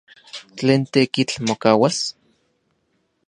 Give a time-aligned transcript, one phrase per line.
[0.57, 1.97] ¿Tlen tekitl mokauas?